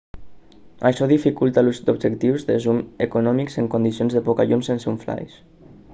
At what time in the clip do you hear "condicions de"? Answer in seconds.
3.77-4.25